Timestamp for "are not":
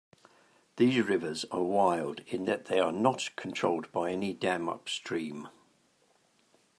2.79-3.29